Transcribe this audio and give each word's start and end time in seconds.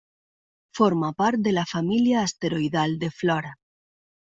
Forma 0.79 1.11
part 1.21 1.45
de 1.49 1.55
la 1.59 1.67
família 1.75 2.25
asteroidal 2.31 3.01
de 3.07 3.15
Flora. 3.23 3.59